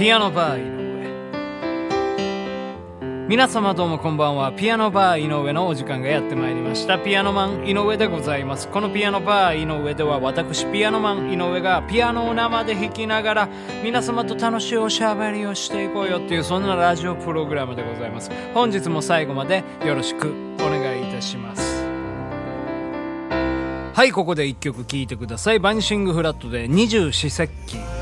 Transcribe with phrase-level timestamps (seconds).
[0.00, 0.62] ピアノバー井
[3.02, 3.28] 上。
[3.28, 4.50] 皆様どうもこんばんは。
[4.50, 6.98] ピアノバー井上のお時間がやってまいりました。
[6.98, 8.68] ピアノマン井上でございます。
[8.68, 13.48] このピアノバー井上では私ピアノマン井上がピアノを生で弾きながら
[13.84, 18.30] 皆様と楽しいおしゃべりをしていこうよっていうそんなラジオプログラムでございます。
[18.54, 21.84] 本日も最後までよろしくお願いいたします。
[23.92, 25.58] はいここで一曲聴いてください。
[25.58, 27.99] バニシングフラットで二十四節気。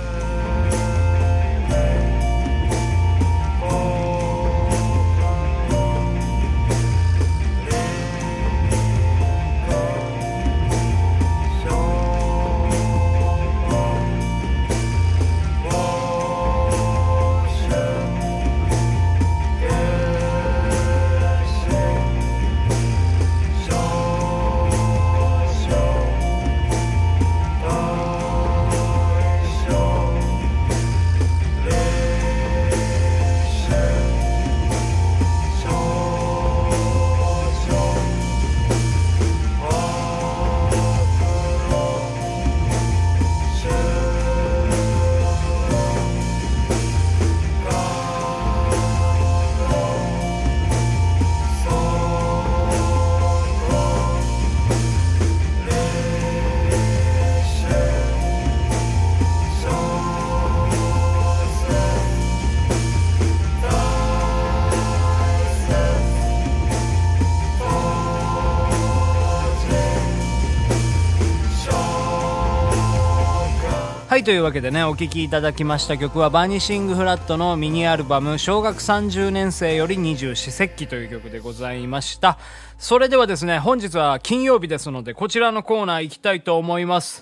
[74.19, 82.37] はいというわけでねお聴きいただきました曲はバニシングフラットのミニアルバム小学30年生より二十四節気という曲でございました。
[82.78, 87.21] それではですね本日は金曜日ですのでこちらのコーナー行きたいと思います。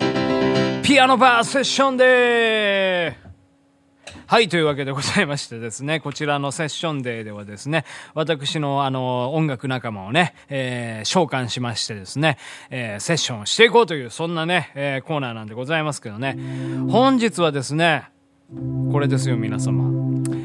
[0.81, 3.21] ピアノバーセッションでー。
[3.21, 3.26] す
[4.25, 12.37] はい、というわけでございましてですね、 こちらのセッションデーではですね、私のあの、音楽仲間をね、えー、召喚しましてですね、
[12.69, 16.37] えー、セッションをしていこうという、そんなね、えー、コーナーなんでございますけどね、
[16.89, 18.05] 本日はですね、
[18.91, 20.36] これですよ、皆様。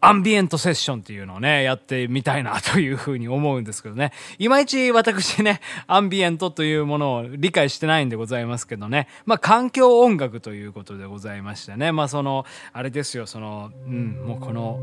[0.00, 4.12] アンビエントセッションっていうのをね、やってみたいなというふうに思うんですけどね。
[4.38, 9.08] いまいち私ね、アンビエントというものを理解してないんでございますけどね。
[9.26, 11.92] まあ、環境音楽ということでございましてね。
[11.92, 14.78] まあ、その、あれですよ、その、うん、もうこの、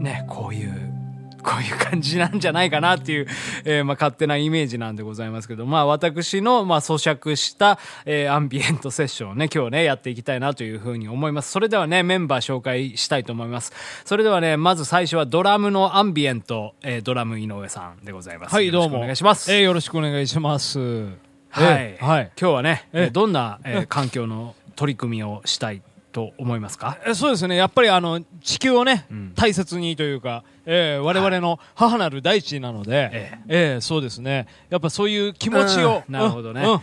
[0.00, 0.99] ね、こういう、
[1.42, 3.26] こういう感じなんじゃないかなっていう、
[3.64, 11.50] えー、まあ勝手なイメージなんでございますけど、まあ私の、まあ咀嚼した、えー、アンビエントセッションをね、今日ね、やっていきたいなというふうに思います。
[11.50, 13.72] それではね、メンバー紹介したいと思います。
[14.04, 18.54] それではね、まず最初はドラムのアンビエント、えー、ドラム井上さんでございます。
[18.54, 18.98] はい、どうも。
[18.98, 19.52] お願いします。
[19.52, 20.78] えー、よろしくお願いします。
[20.78, 21.16] はい。
[21.58, 22.30] えー、はい。
[22.40, 26.98] 今日はね、えー、どんな、えー、環境の取り組みをしたいと思いますか？
[27.14, 27.56] そうですね。
[27.56, 33.74] やっぱりあの地球をね、うん、大切にというか、えー、我々の母なる大地なので、ええ。
[33.74, 34.46] えー、そうですね。
[34.68, 36.80] やっぱそういう気持ちを、うん、なるほどね、うん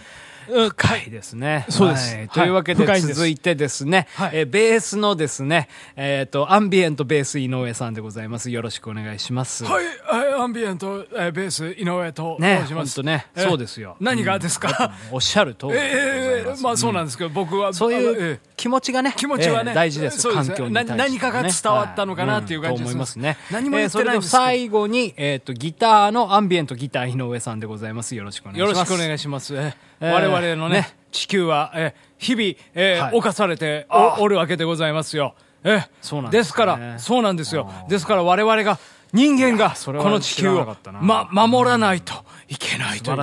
[0.48, 1.66] 深いですね。
[1.68, 2.16] そうです。
[2.16, 5.68] はい、というわけで続いてですね、はい、えー、ベースのですね、
[5.98, 8.50] えっ、ー、と、アンビエントベース井上さんでございます。
[8.50, 9.66] よろしくお願いします。
[9.66, 13.04] はい、はい、アンビエント、えー、ベース井上と申します。
[13.04, 13.98] ね、ね、そうですよ。
[14.00, 17.74] 何がですか、うん、おっしゃる通りええー、まあそうなんですけど、僕は。
[17.74, 20.28] そういう気持ちがね、気持ちはね、大事です。
[20.30, 23.38] 環境に対して、ね、何かが伝わったのかなっていう感じです、思いますね。
[23.52, 28.16] 何も言ってないんです最後に、えっ、と、ギターのアンビエントギター井上さんでございます。
[28.16, 28.78] よろしくお願いします。
[28.78, 29.56] よろしくお願いします。
[29.56, 32.44] えー、我々のね地球は、え日々、
[32.74, 33.88] えーはい、犯されて
[34.20, 35.36] おるわけでございますよ。
[35.64, 38.80] えそうなんです、ね、ですからそうなんですよですから我々が
[39.14, 42.14] 人間がこの地球を、ま、守らないと
[42.50, 43.18] いけないという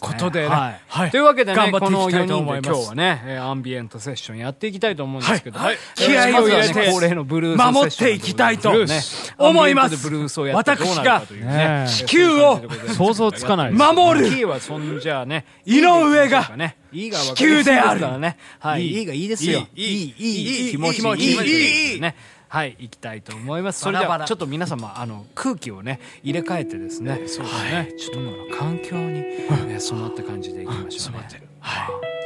[0.00, 0.46] ことでね。
[0.48, 2.68] はいはい、というわけでね、頑張っていきたいと思います。
[2.68, 8.70] 今日はね、アンビエントセッションやっていきたいと思うんですけど、はい、気合を入れて、恒例のブルース守っていきたいと
[9.38, 9.96] 思います。
[10.52, 11.22] 私が
[11.86, 12.62] 地球を
[12.96, 14.28] 想像つかない守る。
[14.28, 16.50] キーはそんじゃね、井上が
[16.92, 18.00] 地球である。
[18.00, 18.36] からね。
[18.58, 19.66] はい、いいがいいですよ。
[19.76, 21.94] いい、いい、いい、気持ちいい。
[21.94, 22.16] いい、ね。
[22.54, 23.80] はい行きたいと思います。
[23.80, 27.16] それではちょっと皆様あの空気をね入れ替えてですね。
[27.26, 29.22] そうですね、はい、ちょっとこの環境に、
[29.66, 31.26] ね、染まった感じでいきましょうね、
[31.58, 31.90] はい。
[31.90, 32.23] アン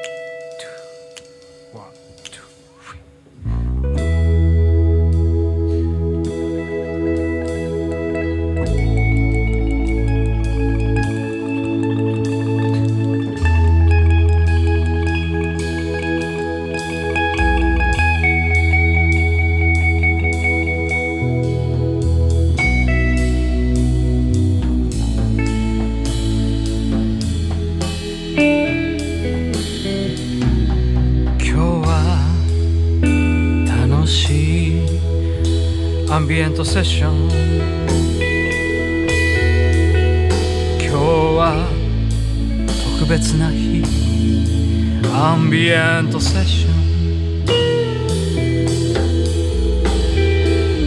[36.59, 37.29] トセッション。
[40.81, 40.97] 今日
[41.37, 41.69] は
[42.99, 43.85] 特別な日。
[45.15, 46.75] アンビエントセッション。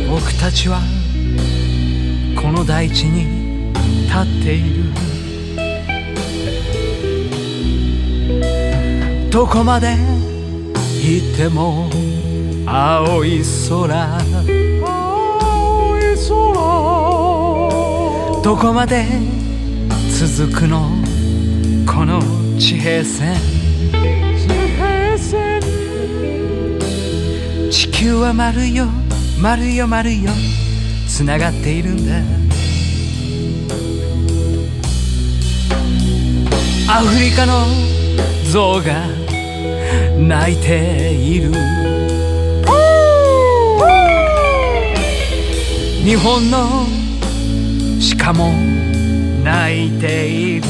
[0.10, 0.82] 僕たちは
[2.36, 3.72] この大地に
[4.08, 4.92] 立っている。
[9.32, 9.96] どこまで
[11.02, 11.90] 行っても
[12.66, 14.31] 青い空。
[18.44, 19.06] どこまで
[20.10, 20.90] 続くの？
[21.86, 22.20] この
[22.58, 23.36] 地平線。
[27.70, 28.88] 地球は丸よ。
[29.40, 30.32] 丸よ丸よ。
[31.08, 32.18] つながっているんだ。
[36.94, 37.68] アフリカの
[38.52, 39.08] 象が
[40.18, 41.52] 泣いている。
[46.04, 46.88] 日本の
[48.18, 48.52] 鹿も
[49.44, 50.64] 泣いている。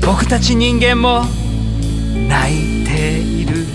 [0.00, 1.24] 僕たち人間も
[2.28, 3.66] 泣いている。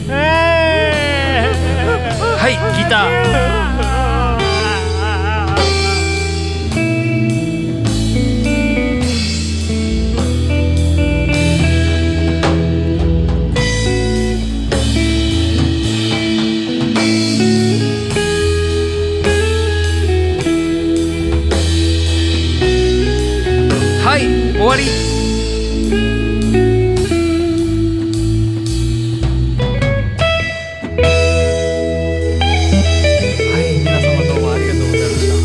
[2.38, 3.19] はいギター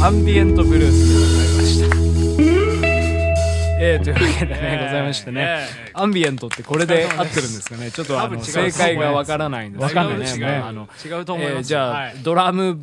[0.05, 1.97] アンビエントブルースでございました。
[3.81, 5.61] えー、というわけでね、ございましてね、
[5.95, 7.91] アンビエントってこれで合ってるんですかね。
[7.91, 9.79] ちょっとあの正解がわからないんで。
[9.79, 9.83] す。
[9.83, 10.47] わかんないですね。
[10.47, 11.57] 違うあの違うと思います。
[11.57, 12.17] えーじゃあ、はい。
[12.23, 12.79] ドラム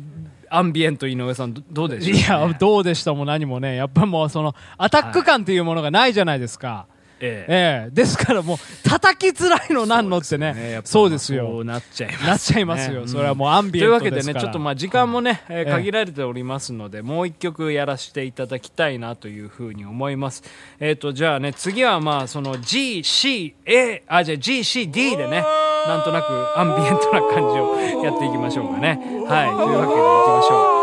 [0.50, 6.88] アンビエント井上さんどどうでしょう、いや、どうでしたも何もね、やっぱもうその、アタック感っていうものがないじゃないですか。
[7.24, 10.80] ええええですからもう、叩きづらいのなんのってね。
[10.84, 11.60] そうですそよ。
[11.60, 13.02] うなっちゃいますなっちゃいますよ。
[13.02, 14.34] ねそれはもうアンビエンというわけでね。
[14.34, 20.42] ちょっとまあ時間もね、えーええ限られておりますので、もう一曲やらせていただきたいなというふうに思います。
[20.80, 25.44] えっ、と、じゃあね、次はまあ、その G、C、A、あ、じゃあ G、C、D でね、
[25.86, 28.98] なんとなくアンビエントな感じをやっていきましょうかね。
[29.28, 30.82] はい、というわけでいきましょう。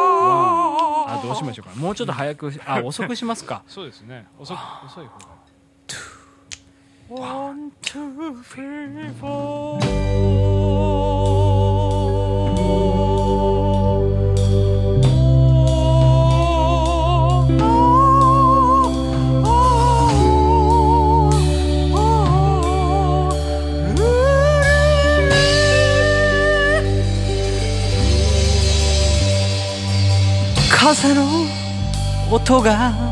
[1.09, 1.75] あ、どうしましょうか。
[1.75, 3.63] もうちょっと早く、あ、遅くしますか。
[3.67, 4.27] そうですね。
[4.39, 5.39] 遅く、遅い方が。
[7.09, 9.09] One, two, three,
[30.71, 31.21] 카세로
[32.31, 33.08] 오토가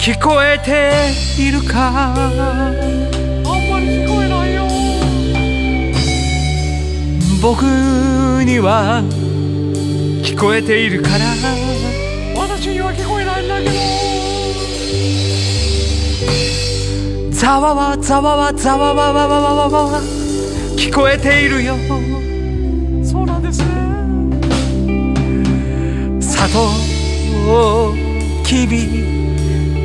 [0.00, 2.14] 聞こえているか？
[2.14, 2.14] あん
[3.70, 4.64] まり聞こえないよ。
[7.42, 7.64] 僕
[8.44, 9.02] には
[10.24, 11.18] 聞こえているから。
[12.34, 13.72] 私には聞こえないんだけど。
[17.30, 20.00] ざわわざわわざわわわわわわわわ
[20.78, 21.76] 聞こえているよ
[23.04, 23.66] そうなんですね
[26.20, 26.58] 佐藤
[28.44, 29.19] きび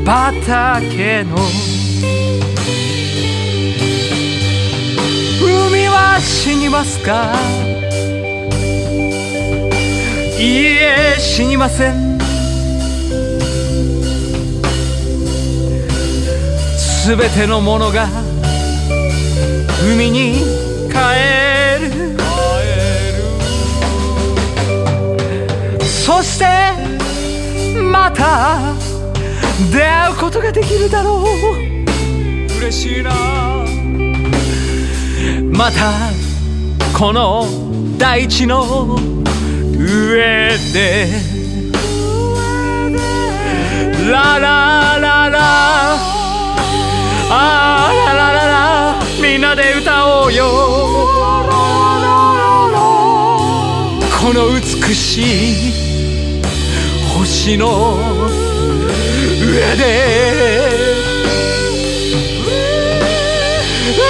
[0.05, 1.35] 畑の。
[5.41, 7.33] 海は死にますか？
[10.37, 12.19] いいえ死にません。
[16.77, 18.07] すべてのものが
[19.91, 20.35] 海に
[20.89, 20.97] 帰
[21.81, 22.15] る。
[25.83, 26.45] そして
[27.81, 28.74] また
[29.75, 31.25] 出会うことができるだろう。
[32.59, 33.11] 嬉しいな
[35.51, 36.11] また
[36.97, 37.45] この
[37.97, 38.95] 大地の
[39.77, 41.09] 上で。
[44.09, 45.39] ララララ。
[47.29, 49.03] あーララララ。
[49.21, 50.45] みんなで歌おうよ。
[54.21, 55.73] この美しい
[57.17, 58.14] 星の
[59.55, 59.83] 上で。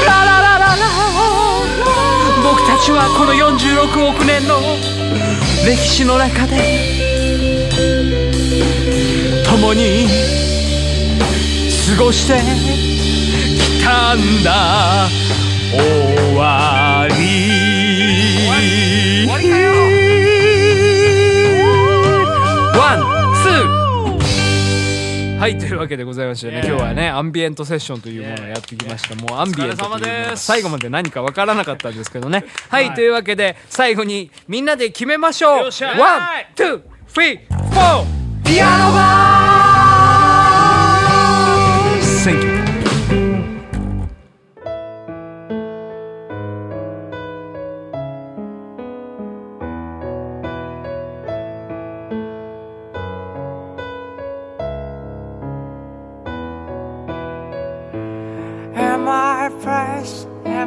[0.07, 0.77] ラララララ。
[2.43, 4.59] 僕たちはこの46億年の
[5.63, 6.57] 歴史の中で
[9.47, 10.07] 共に
[11.95, 12.41] 過ごして
[13.55, 15.07] きたんだ。
[15.71, 16.64] 終わ
[25.45, 29.85] はいというわけでございましてね、今日はねアンビエントセッションというものをやってきました、もうアンビエント
[30.35, 32.45] 最後まで何かわからなかったんですけどね。
[32.69, 35.57] はい、というわけで最後にみんなで決めましょう。
[35.59, 35.69] ワン、
[36.55, 38.05] ツー、スリー、フォー
[38.43, 39.35] ピアノバー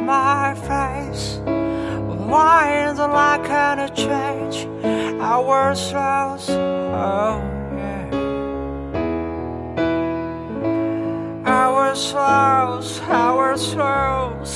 [0.09, 1.37] my face.
[2.31, 4.57] Why is the light gonna change?
[5.21, 7.35] Our souls, oh
[7.77, 8.05] yeah.
[11.45, 14.51] Our souls, our souls.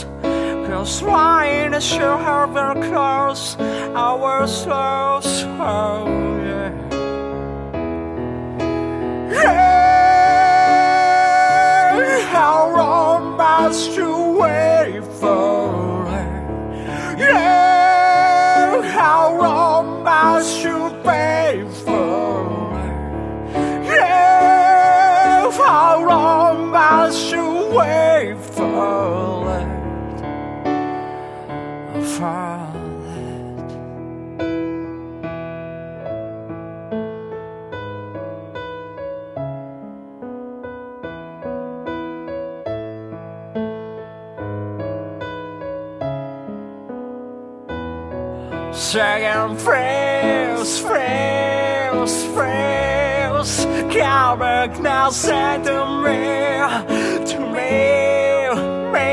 [0.65, 3.55] Cause to show how we're close.
[4.07, 5.29] Our souls,
[5.59, 6.07] oh
[6.49, 6.73] yeah.
[9.37, 9.62] Yeah,
[48.93, 56.21] Saying friends, friends, friends Come back now, say to me,
[57.25, 58.49] to me,
[58.93, 59.09] me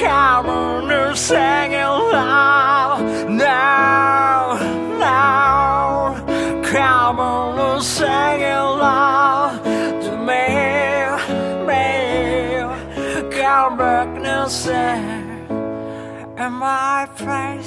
[0.00, 3.28] Come on and sing it loud.
[3.28, 4.56] Now,
[4.98, 6.14] now
[6.64, 9.60] Come on and sing it loud.
[10.04, 10.46] To me,
[11.68, 15.22] me Come back now, say
[16.62, 17.61] my place, in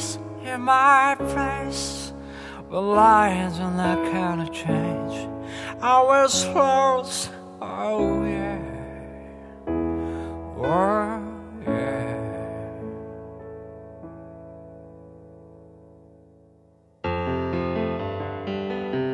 [0.66, 2.12] my place,
[2.72, 5.30] the lions are not gonna change.
[5.80, 7.30] Our souls,
[7.62, 8.58] oh yeah,
[10.58, 11.22] oh
[11.68, 12.16] yeah.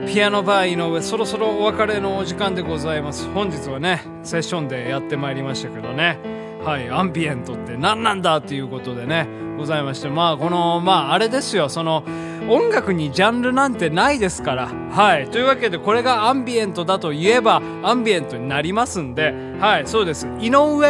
[0.08, 3.30] ピアノバー井上そろそろお別れのお時間でございます。
[3.30, 6.18] 本日はねセッションでやってまいりましたけどね。
[6.64, 9.51] はいアンビエントって何なんだっていうことでね。
[9.62, 11.70] ございましてまあこのまああれですよ。
[11.70, 12.04] その
[12.50, 14.68] 音楽にジャンルなんてないですから。
[14.92, 15.30] はい。
[15.30, 19.34] というわけでこれがアンビエントだと言えばアンビエントになりますんで。
[19.60, 19.88] はい。
[19.88, 20.28] そうです。
[20.40, 20.88] 井上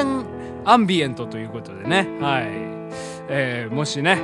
[0.64, 2.08] アンビエントということでね。
[2.20, 2.44] はい、
[3.30, 4.18] えーもしね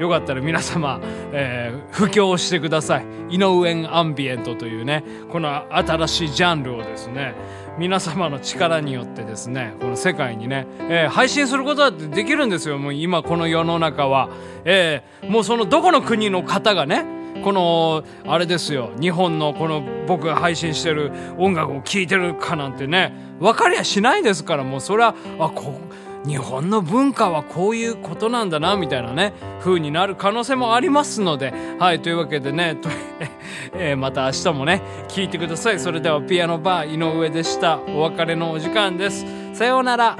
[0.00, 1.00] よかったら皆様、
[1.32, 3.04] えー布教してください。
[3.30, 7.34] 井上アンビエントというねこの新しいジャンルをですね
[7.78, 12.78] 皆様の力によってですねこの世界にね、えー配信することだってできるんですよ。
[12.78, 14.28] もう今この世の中は、
[14.64, 17.04] えーもうそのどこの国の方がね
[17.42, 18.90] このあれですよ。
[19.00, 24.64] 日本のこの僕が配信してる音楽を聴いてるかなんてね分かりゃしないですから。
[24.64, 25.80] もうそれはあこ
[26.26, 31.52] 日本の文化はこういうことなんだなみたいなね風になる可能性もありますので。
[31.78, 32.88] はいというわけでねと、
[33.74, 35.80] えーまた明日もね聞いてください。
[35.80, 37.78] それではピアノバー井上でした。
[37.88, 39.26] お別れのお時間です。
[39.52, 40.16] さようなら。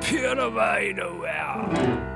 [0.00, 2.11] ピアノバー井上。